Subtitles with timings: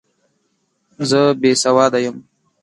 [1.09, 2.17] زه بې سواده یم!